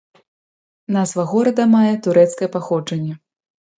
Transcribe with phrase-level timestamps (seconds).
[0.95, 3.13] Назва горада мае турэцкае паходжанне.